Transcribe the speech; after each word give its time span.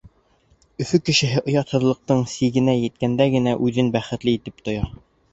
Өфө 0.83 0.99
кешеһе 1.09 1.41
оятһыҙлыҡтың 1.49 2.23
сигенә 2.31 2.75
еткәндә 2.83 3.27
генә 3.35 3.53
үҙен 3.67 3.91
бәхетле 3.97 4.33
итеп 4.39 4.65
тоя. 4.69 4.89